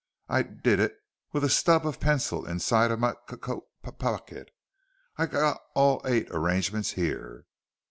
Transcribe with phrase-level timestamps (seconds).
[0.27, 0.95] I d did it
[1.31, 4.49] with a stub of pencil inside my c coat p pocket.
[5.17, 7.45] I g got all eight arrangements here."